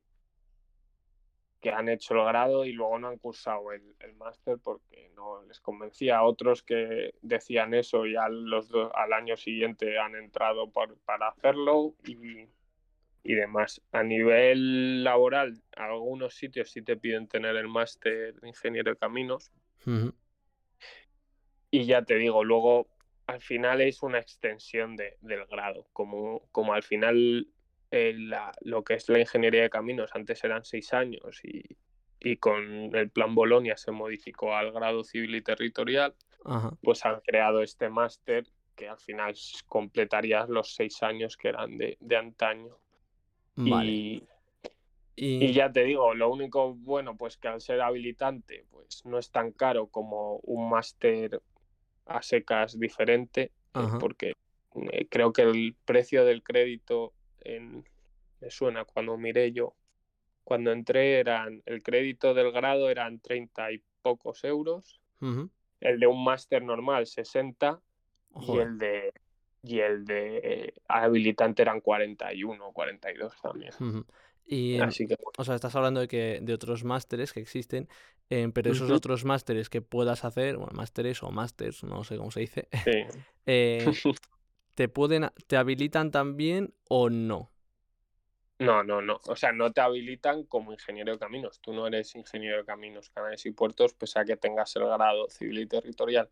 [1.59, 5.41] que han hecho el grado y luego no han cursado el, el máster porque no
[5.43, 6.21] les convencía.
[6.23, 11.29] Otros que decían eso y al, los do- al año siguiente han entrado por- para
[11.29, 12.47] hacerlo y,
[13.23, 13.81] y demás.
[13.91, 19.51] A nivel laboral, algunos sitios sí te piden tener el máster de ingeniero de caminos
[21.71, 22.87] y ya te digo, luego
[23.27, 27.47] al final es una extensión de, del grado, como, como al final
[27.91, 31.63] eh, la- lo que es la ingeniería de caminos antes eran seis años y,
[32.19, 37.21] y con el plan Bolonia se modificó al grado civil y territorial, Ajá, pues han
[37.21, 39.35] creado este máster que al final
[39.67, 42.77] completarías los seis años que eran de, de antaño.
[43.55, 43.91] vale.
[43.91, 44.23] Y,
[45.15, 49.17] y Y ya te digo, lo único bueno, pues que al ser habilitante, pues no
[49.19, 51.41] es tan caro como un máster
[52.07, 54.33] a secas diferente, eh, Ajá, porque
[54.91, 57.83] eh, creo que el precio del crédito en,
[58.41, 59.75] me suena cuando miré yo,
[60.43, 65.01] cuando entré eran, el crédito del grado eran 30 y pocos euros,
[65.81, 67.81] el de un máster normal 60
[68.41, 69.13] y el de
[69.63, 73.73] y el de eh, habilitante eran 41 o 42 también.
[74.47, 77.89] Y, Así que o sea, estás hablando de que de otros másteres que existen,
[78.29, 82.31] eh, pero esos otros másteres que puedas hacer, bueno, másteres o másters, no sé cómo
[82.31, 82.91] se dice, sí.
[83.45, 83.85] eh,
[84.75, 87.51] ¿te pueden, te habilitan también o no?
[88.59, 89.19] No, no, no.
[89.27, 91.59] O sea, no te habilitan como ingeniero de caminos.
[91.61, 95.29] Tú no eres ingeniero de caminos, canales y puertos, pese a que tengas el grado
[95.29, 96.29] civil y territorial.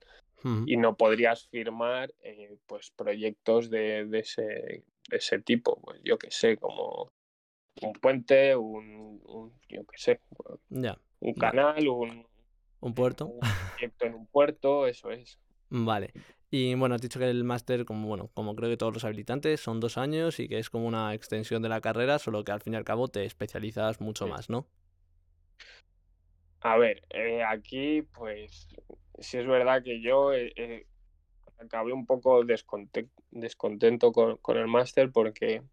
[0.67, 5.79] Y no podrías firmar eh, pues proyectos de, de ese, de ese tipo.
[5.81, 7.11] Pues yo qué sé, como
[7.81, 10.21] un puente, un, un yo qué sé,
[10.69, 12.27] Ya, un canal, un,
[12.81, 13.25] ¿Un puerto?
[13.25, 15.39] un proyecto en un puerto, eso es.
[15.69, 16.11] Vale.
[16.51, 19.59] Y bueno, has dicho que el máster, como bueno, como creo que todos los habilitantes,
[19.59, 22.61] son dos años y que es como una extensión de la carrera, solo que al
[22.61, 24.29] fin y al cabo te especializas mucho Sí.
[24.29, 24.67] más, ¿no?
[26.61, 28.67] A ver, eh, aquí pues
[29.19, 30.87] sí es verdad que yo eh, eh,
[31.59, 35.63] acabé un poco desconte- descontento con, con el máster porque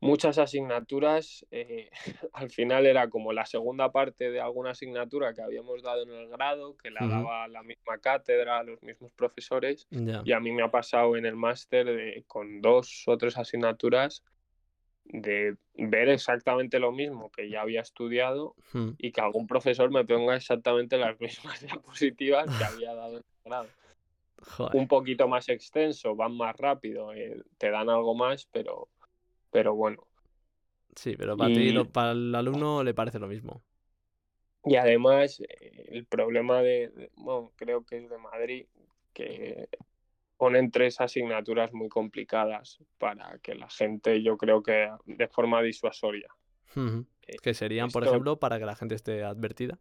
[0.00, 1.90] muchas asignaturas eh,
[2.32, 6.28] al final era como la segunda parte de alguna asignatura que habíamos dado en el
[6.28, 10.22] grado, que la Ujú, daba la misma cátedra, los mismos profesores, Ya.
[10.24, 14.22] y a mí me ha pasado en el máster con dos o tres asignaturas
[15.04, 18.54] de ver exactamente lo mismo que ya había estudiado
[18.98, 23.24] y que algún profesor me ponga exactamente las mismas diapositivas que había dado en el
[23.44, 23.68] grado.
[24.56, 24.76] Joder.
[24.76, 28.88] Un poquito más extenso, van más rápido, eh, te dan algo más, pero,
[29.50, 30.06] pero bueno.
[30.96, 33.62] Sí, pero para ti, lo- para el alumno le parece lo mismo.
[34.64, 38.66] y además, eh, el problema de, de- bueno, creo que es de Madrid,
[39.12, 39.68] que
[40.36, 46.28] ponen tres asignaturas muy complicadas para que la gente, yo creo que de forma disuasoria.
[47.26, 49.78] Eh, Que serían, por ejemplo, para que la gente esté advertida.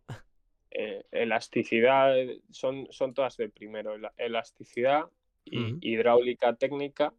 [0.71, 2.13] eh, elasticidad,
[2.51, 5.05] son, son todas de primero, ela- elasticidad
[5.51, 5.81] Ujú.
[5.81, 7.13] hidráulica técnica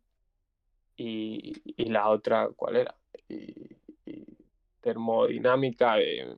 [1.03, 2.97] y, y la otra, ¿cuál era?
[3.29, 3.55] Y,
[4.07, 4.27] y
[4.81, 6.37] termodinámica de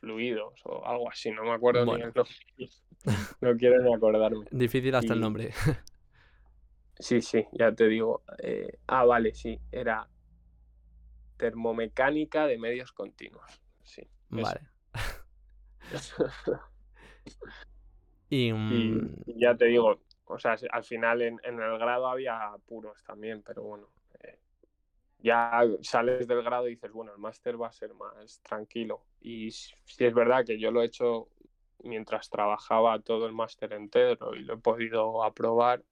[0.00, 2.34] fluidos o algo así, no me acuerdo ni el Bueno, nombre,
[3.40, 4.46] no quiero ni acordarme.
[4.50, 5.52] difícil hasta el nombre.
[6.98, 8.22] sí, sí, ya te digo.
[8.42, 10.08] eh, ah, vale, sí, era
[11.36, 13.60] termomecánica de medios continuos.
[13.82, 14.02] Sí.
[14.30, 14.60] Vale.
[18.30, 22.08] Y, Y, mm, y ya te digo, o sea, al final en, en el grado
[22.08, 23.88] había puros también, pero bueno,
[24.20, 24.38] eh,
[25.18, 29.06] ya sales del grado y dices, bueno, el máster va a ser más tranquilo.
[29.20, 31.28] Y si si es verdad que yo lo he hecho
[31.82, 35.84] mientras trabajaba todo el máster entero y lo he podido aprobar,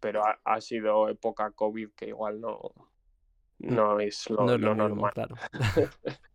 [0.00, 2.60] pero ha, ha sido época COVID que igual no,
[3.58, 5.12] no es lo, No es lo lo mismo, normal.
[5.12, 5.36] claro.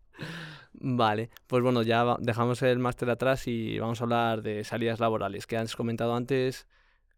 [0.74, 5.48] Vale, pues bueno, ya dejamos el máster atrás y vamos a hablar de salidas laborales,
[5.48, 6.68] que has comentado antes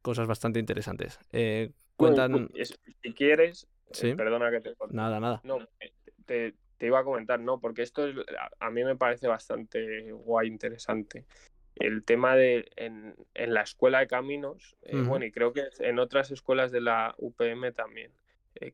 [0.02, 1.20] cosas bastante interesantes.
[1.32, 2.48] Eh, Bueno, cuentan...
[2.48, 3.68] escu- es- si quieres,
[4.02, 4.74] eh, perdona que te.
[4.90, 5.42] Nada, nada.
[5.44, 5.94] No, eh,
[6.26, 8.16] te, te iba a comentar, no, porque esto es,
[8.60, 11.26] a, mí me parece bastante guay, interesante.
[11.76, 16.00] El tema de en, en la escuela de caminos, eh, bueno, y creo que en
[16.00, 18.12] otras escuelas de la UPM también.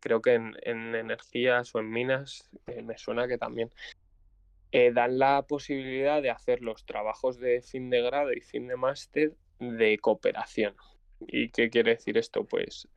[0.02, 2.50] Creo que en, en energías o en minas
[2.84, 3.70] me suena que también
[4.94, 9.34] dan la posibilidad de hacer los trabajos de fin de grado y fin de máster
[9.60, 10.76] de cooperación.
[11.20, 12.44] ¿Y qué quiere decir esto?
[12.44, 12.88] Pues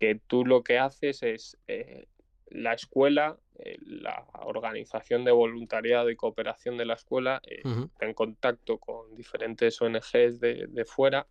[0.00, 2.06] que tú lo que haces es eh,
[2.46, 8.14] la escuela, eh, la organización de voluntariado y cooperación de la escuela, eh, está en
[8.14, 11.26] contacto con diferentes ONGs de, de fuera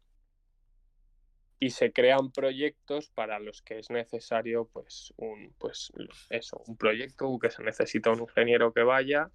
[1.63, 5.93] y se crean proyectos para los que es necesario pues un pues
[6.29, 9.31] eso un proyecto que se necesita un ingeniero que vaya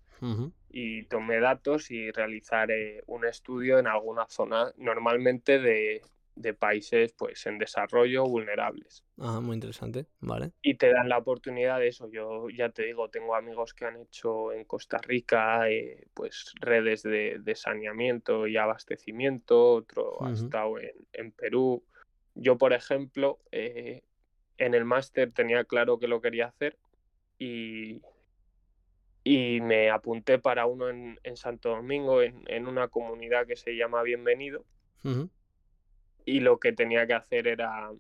[0.69, 6.03] y tome datos y realizar eh, un estudio en alguna zona normalmente de,
[6.41, 10.07] de países pues en desarrollo vulnerables Ajá, muy interesante.
[10.21, 10.53] Vale.
[10.63, 12.09] y te dan la oportunidad de eso.
[12.11, 17.03] Yo ya te digo, tengo amigos que han hecho en Costa Rica eh, pues redes
[17.03, 21.85] de, de saneamiento y abastecimiento, otro ha estado en, en Perú.
[22.35, 24.03] Yo, por ejemplo, eh,
[24.59, 26.79] en el máster tenía claro que lo quería hacer
[27.39, 28.01] y,
[29.25, 33.77] y me apunté para uno en, en Santo Domingo, en, en una comunidad que se
[33.77, 34.65] llama Bienvenido
[35.05, 35.29] Ujú,
[36.37, 37.91] y lo que tenía que hacer era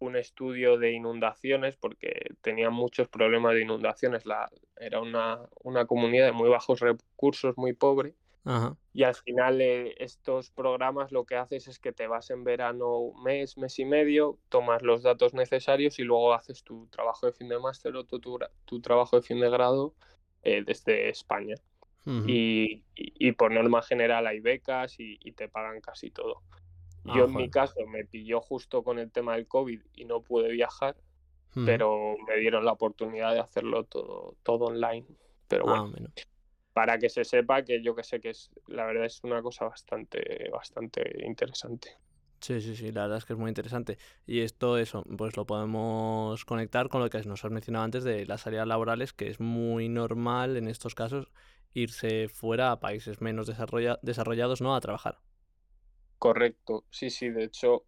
[0.00, 4.24] un estudio de inundaciones porque tenían muchos problemas de inundaciones.
[4.26, 8.14] La, era una, una comunidad de muy bajos recursos, muy pobre.
[8.44, 8.76] Ajá.
[8.94, 12.98] Y al final eh, estos programas lo que haces es que te vas en verano
[12.98, 17.32] un mes, mes y medio, tomas los datos necesarios y luego haces tu trabajo de
[17.32, 19.94] fin de máster o tu, tu, tu trabajo de fin de grado
[20.42, 21.56] eh, desde España.
[22.26, 26.42] Y, y- y por norma general hay becas y, y te pagan casi todo.
[27.06, 30.22] Ah, Yo en mi caso me pilló justo con el tema del COVID y no
[30.22, 30.96] pude viajar,
[31.64, 35.06] pero me dieron la oportunidad de hacerlo todo, todo online.
[35.48, 36.08] Pero Ah, bueno,
[36.72, 39.66] para que se sepa que yo que sé que es, la verdad es una cosa
[39.66, 41.98] bastante, bastante interesante.
[42.40, 43.98] Sí, sí, sí, la verdad es que es muy interesante.
[44.26, 48.26] Y esto, eso, pues lo podemos conectar con lo que nos has mencionado antes de
[48.26, 51.30] las salidas laborales, que es muy normal en estos casos
[51.74, 54.74] irse fuera a países menos desarrolla- desarrollados, ¿no?
[54.76, 55.18] A trabajar.
[56.18, 57.84] Correcto, sí, sí, de hecho,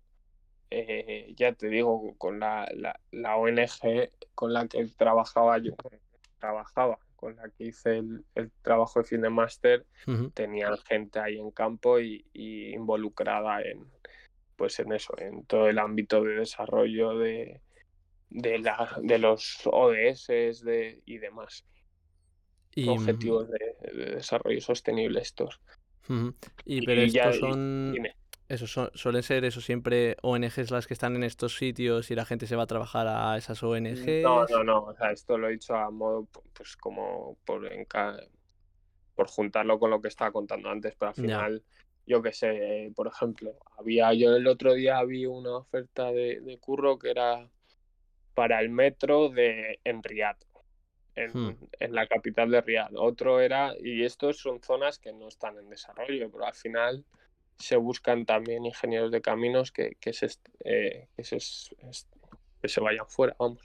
[0.71, 5.73] eh, ya te digo, con la, la, la ONG con la que trabajaba yo,
[6.39, 9.85] trabajaba, con la que hice el, el trabajo de fin de máster,
[10.35, 13.87] tenían gente ahí en campo y, y involucrada en
[14.57, 17.63] pues en eso, en todo el ámbito de desarrollo de,
[18.29, 20.29] de, la, de los ODS
[20.63, 21.65] de, y demás
[22.75, 25.63] Y, mm, objetivos de, de desarrollo sostenible estos.
[26.67, 28.15] Y pero Y ya, estos son, dime.
[28.51, 32.25] Eso son- suelen ser eso siempre ONGs las que están en estos sitios y la
[32.25, 34.25] gente se va a trabajar a esas ONGs.
[34.25, 37.63] No, no, no, o sea, esto lo he dicho a modo, pues como por,
[39.29, 41.63] juntarlo con lo que estaba contando antes, pero al final,
[42.07, 46.41] yo qué sé, eh, por ejemplo, había, yo el otro día vi una oferta de,
[46.41, 47.49] de curro que era
[48.35, 50.37] para el metro de en Riad,
[51.15, 51.57] en, Hmm.
[51.79, 52.97] en la capital de Riad.
[52.97, 57.05] Otro era, y estos son zonas que no están en desarrollo, pero al final
[57.61, 60.29] se buscan también ingenieros de caminos que, que, se,
[60.65, 61.39] eh, que, se,
[62.63, 63.61] que vayan fuera, vamos.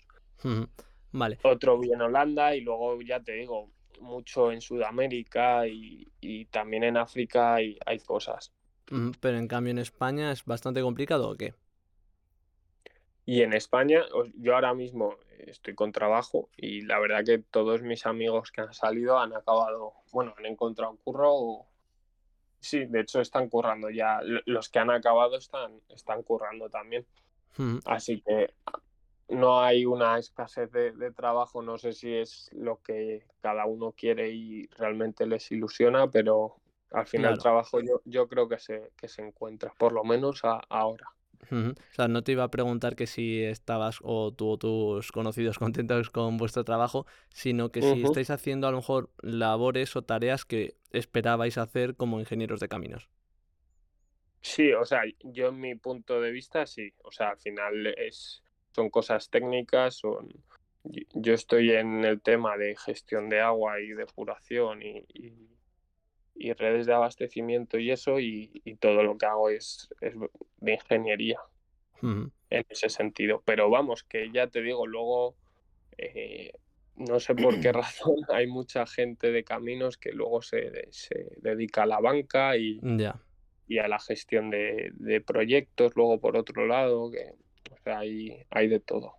[1.11, 1.39] Vale.
[1.43, 6.83] otro vi en Holanda y luego ya te digo, mucho en Sudamérica y, y también
[6.83, 8.53] en África hay, hay cosas.
[9.21, 11.53] Pero en cambio en España es bastante complicado, ¿o qué?
[13.25, 14.03] Y en España,
[14.35, 18.73] yo ahora mismo estoy con trabajo y la verdad que todos mis amigos que han
[18.73, 21.33] salido han acabado, bueno, han encontrado curro.
[21.33, 21.67] o-
[22.65, 24.19] Sí, de hecho están currando ya.
[24.45, 27.05] Los que han acabado están, están currando también.
[27.59, 27.79] Ujú.
[27.85, 28.55] Así que
[29.29, 33.91] no hay una escasez de, de trabajo, no sé si es lo que cada uno
[33.91, 36.55] quiere y realmente les ilusiona, pero
[36.91, 40.43] al final el trabajo yo, yo creo que se, que se encuentra, por lo menos
[40.43, 41.07] a- ahora.
[41.51, 45.59] O sea, no te iba a preguntar que si estabas o tú o tus conocidos
[45.59, 50.45] contentos con vuestro trabajo, sino que si estáis haciendo a lo mejor labores o tareas
[50.45, 53.09] que esperabais hacer como ingenieros de caminos.
[54.41, 58.43] Sí, o sea, yo en mi punto de vista sí, o sea, al final es,
[58.73, 60.29] son cosas técnicas, son,
[60.83, 65.54] yo yo estoy en el tema de gestión de agua y depuración y, y-
[66.35, 70.13] y redes de abastecimiento y eso, y, y todo lo que hago es, es
[70.57, 71.39] de ingeniería
[72.01, 73.41] en ese sentido.
[73.45, 75.35] Pero vamos, que ya te digo, luego
[75.97, 76.51] eh,
[76.95, 81.83] no sé por qué razón hay mucha gente de caminos que luego se, se dedica
[81.83, 82.79] a la banca y,
[83.67, 87.33] y a la gestión de, de proyectos, luego por otro lado, que
[87.71, 89.13] o sea, hay, hay de todo.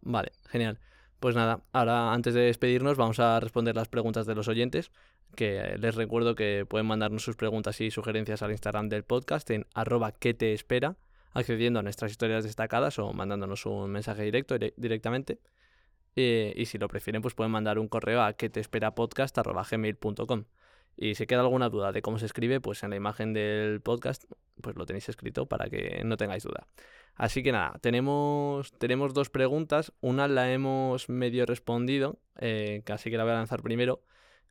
[0.00, 0.80] Vale, genial.
[1.20, 4.90] Pues nada, ahora antes de despedirnos vamos a responder las preguntas de los oyentes,
[5.36, 9.66] que les recuerdo que pueden mandarnos sus preguntas y sugerencias al Instagram del podcast en
[9.74, 10.96] arroba que te espera,
[11.32, 15.38] accediendo a nuestras historias destacadas o mandándonos un mensaje directo dire- directamente.
[16.16, 18.92] Eh, y si lo prefieren, pues pueden mandar un correo a que te espera.
[20.96, 24.24] Y si queda alguna duda de cómo se escribe, pues en la imagen del podcast,
[24.60, 26.66] pues lo tenéis escrito para que no tengáis duda.
[27.14, 29.92] Así que nada, tenemos, tenemos dos preguntas.
[30.00, 34.02] Una la hemos medio respondido, eh, que la voy a lanzar primero.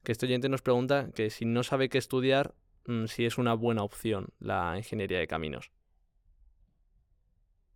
[0.03, 2.53] Que este oyente nos pregunta que si no sabe qué estudiar,
[2.85, 5.71] mm, si es una buena opción la ingeniería de caminos.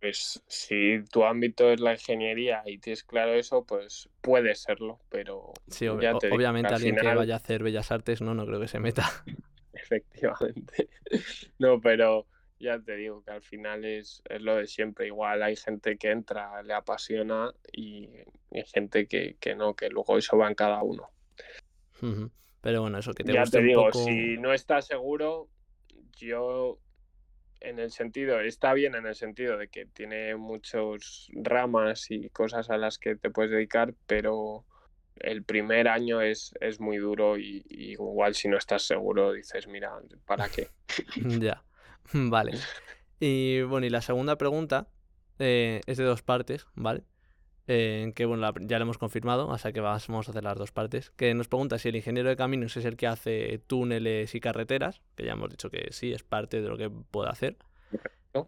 [0.00, 5.52] Pues si tu ámbito es la ingeniería y tienes claro eso, pues puede serlo, pero
[5.68, 8.20] Sí, ob- ya o- te digo, obviamente al alguien que vaya a hacer bellas artes,
[8.22, 9.04] no, no creo que se meta.
[9.72, 10.88] efectivamente.
[11.58, 12.26] No, pero
[12.58, 15.06] ya te digo que al final es, es lo de siempre.
[15.06, 18.08] Igual hay gente que entra, le apasiona y,
[18.50, 21.10] y hay gente que, que no, que luego eso va en cada uno.
[22.60, 24.04] Pero bueno, eso que te ya te un digo, poco.
[24.06, 25.48] si no estás seguro,
[26.16, 26.78] yo
[27.60, 32.70] en el sentido, está bien en el sentido de que tiene muchas ramas y cosas
[32.70, 34.64] a las que te puedes dedicar, pero
[35.16, 39.66] el primer año es, es muy duro y, y igual si no estás seguro dices,
[39.66, 39.92] mira,
[40.26, 40.68] ¿para qué?
[41.40, 41.64] Ya,
[42.12, 42.52] vale.
[43.20, 44.88] Y bueno, y la segunda pregunta
[45.38, 47.04] eh, es de dos partes, ¿vale?
[47.66, 50.70] Eh, que bueno, la- ya lo hemos confirmado, sea que vamos a hacer las dos
[50.72, 51.10] partes.
[51.16, 55.00] Que nos pregunta si el ingeniero de caminos es el que hace túneles y carreteras,
[55.16, 57.56] que ya hemos dicho que sí, es parte de lo que puede hacer.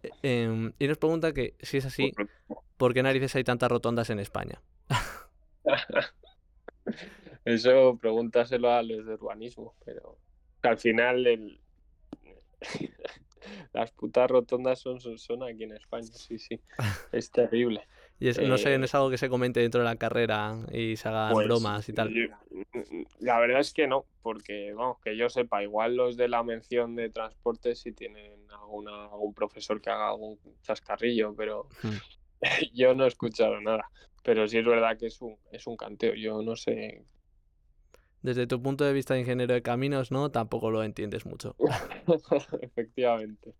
[0.03, 3.71] Eh, em, y nos pregunta que si es así, Por- ¿por qué narices hay tantas
[3.71, 4.61] rotondas en España?
[7.45, 10.17] Eso pregúntaselo a los de urbanismo, pero
[10.61, 11.61] al final el...
[13.73, 16.59] las putas rotondas son, son aquí en España, sí, sí,
[17.11, 17.87] es terrible.
[18.19, 20.57] Y es, no sé, no Eh, es algo que se comente dentro de la carrera
[20.71, 22.09] y se hagan Pues, bromas y tal.
[22.15, 22.27] yo-
[23.19, 26.95] La verdad es que no, porque vamos, que yo sepa, igual los de la mención
[26.95, 31.67] de transporte sí tienen alguna, algún profesor que haga algún chascarrillo, pero
[32.73, 33.89] yo no he escuchado nada.
[34.23, 37.05] Pero sí es verdad que es un, es un canteo, yo no sé.
[38.21, 40.29] Desde tu punto de vista de ingeniero de caminos, ¿no?
[40.31, 41.55] Tampoco lo entiendes mucho.
[42.61, 43.53] Efectivamente.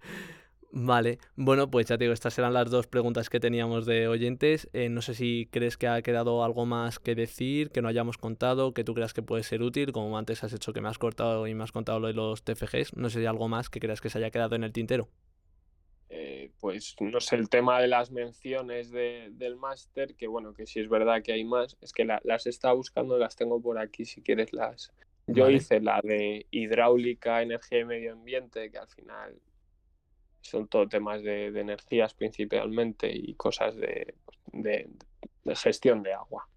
[0.79, 4.69] Vale, bueno, pues ya te digo, estas eran las dos preguntas que teníamos de oyentes.
[4.73, 8.19] Eh, no sé si crees que ha quedado algo más que decir, que no hayamos
[8.19, 10.99] contado, que tú creas que puede ser útil, como antes has hecho que me has
[10.99, 12.95] cortado y me has contado lo de los TFGs.
[12.95, 15.09] No sé si hay algo más que creas que se haya quedado en el tintero.
[16.09, 20.65] Eh, pues no sé, el tema de las menciones de- del máster, que bueno, que
[20.65, 23.77] sí es verdad que hay más, es que la- las estaba buscando, las tengo por
[23.77, 24.93] aquí si quieres las.
[25.27, 25.57] Yo Vale.
[25.57, 29.41] hice la de hidráulica, energía y medio ambiente, que al final
[30.47, 34.15] son todo temas de, de energías principalmente y cosas de,
[34.53, 34.89] de-
[35.43, 36.47] de gestión de agua.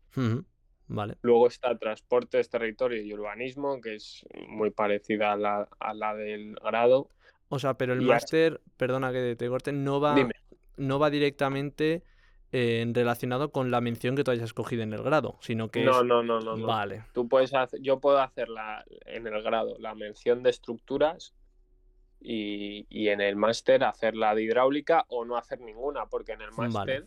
[0.88, 6.14] Vale, Luego está transportes, territorio y urbanismo, que es muy parecida a la, a la
[6.14, 7.08] del grado.
[7.48, 10.32] o sea, pero el máster, perdona que te corte, no va, Dime.
[10.76, 12.02] no va directamente
[12.50, 16.00] eh, relacionado con la mención que tú hayas escogido en el grado, sino que No,
[16.00, 16.06] es...
[16.08, 16.66] no, no, no, no.
[16.66, 21.34] Vale, Tú puedes hacer, yo puedo hacer la, en el grado la mención de estructuras
[22.20, 26.42] y, y en el máster hacer la de hidráulica o no hacer ninguna, porque en
[26.42, 26.70] el Vale.
[26.72, 27.06] máster,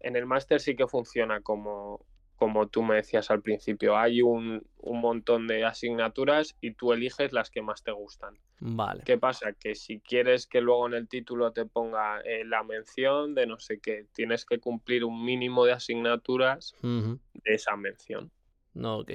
[0.00, 2.04] en el máster sí que funciona como,
[2.36, 3.96] como tú me decías al principio.
[3.96, 8.38] Hay un, un montón de asignaturas y tú eliges las que más te gustan.
[8.60, 9.02] vale.
[9.04, 9.52] ¿Qué pasa?
[9.52, 13.58] Que si quieres que luego en el título te ponga eh, la mención de no
[13.58, 18.30] sé qué, tienes que cumplir un mínimo de asignaturas de esa mención.
[18.74, 19.10] No, ok.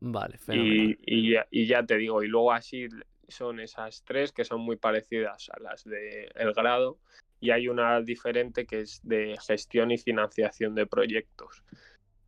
[0.00, 0.98] Vale, fenomenal.
[1.06, 2.88] Y, y ya, y ya te digo, y luego así
[3.28, 6.98] son esas tres que son muy parecidas a las del el grado
[7.40, 11.62] y hay una diferente que es de gestión y financiación de proyectos,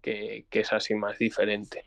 [0.03, 1.85] que, que es así más diferente.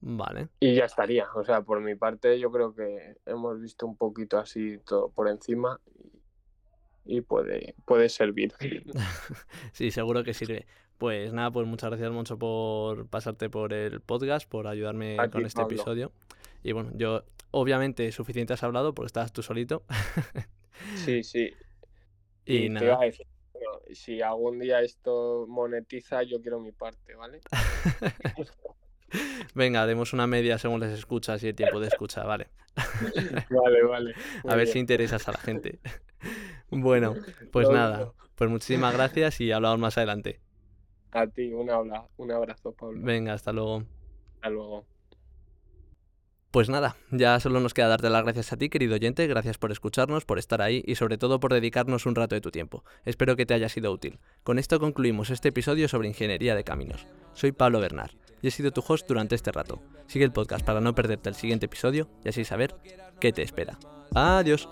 [0.00, 0.48] Vale.
[0.60, 4.38] Y ya estaría, o sea, por mi parte yo creo que hemos visto un poquito
[4.38, 5.80] así todo por encima
[7.04, 8.54] y, y puede, puede servir.
[9.72, 10.66] Sí, seguro que sirve.
[10.98, 15.60] Pues nada, pues muchas gracias, Moncho, por pasarte por el podcast, por ayudarme con este
[15.60, 15.74] Pablo.
[15.76, 16.12] episodio.
[16.62, 19.84] Y bueno, yo, obviamente, suficiente has hablado porque estabas tú solito.
[20.94, 21.52] Sí, sí.
[22.44, 27.14] Y, nada, iba a decir, bueno, si algún día esto monetiza, yo quiero mi parte,
[27.16, 27.40] ¿vale?
[29.54, 32.48] venga, demos una media según les escuchas y el tiempo de escucha, vale.
[33.50, 34.14] Vale, vale.
[34.46, 35.80] A ver si interesas a la gente.
[36.70, 37.16] Bueno,
[37.50, 40.40] pues nada, pues muchísimas gracias y hablamos más adelante.
[41.10, 41.68] A ti, un,
[42.18, 43.00] un abrazo, Pablo.
[43.02, 43.82] Venga, hasta luego.
[44.36, 44.86] Hasta luego.
[46.50, 49.70] Pues nada, ya solo nos queda darte las gracias a ti, querido oyente, gracias por
[49.70, 52.84] escucharnos, por estar ahí y sobre todo por dedicarnos un rato de tu tiempo.
[53.04, 54.18] Espero que te haya sido útil.
[54.44, 57.06] Con esto concluimos este episodio sobre ingeniería de caminos.
[57.34, 59.82] Soy Pablo Bernard y he sido tu host durante este rato.
[60.06, 62.74] Sigue el podcast para no perderte el siguiente episodio y así saber
[63.20, 63.78] qué te espera.
[64.14, 64.66] Adiós.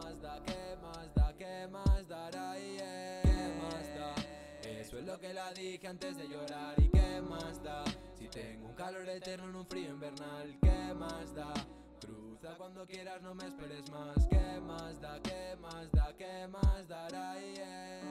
[12.55, 14.27] Cuando quieras, no me esperes más.
[14.29, 15.21] ¿Qué más da?
[15.23, 16.15] ¿Qué más da?
[16.17, 17.35] ¿Qué más dará?
[17.41, 18.06] Yeah.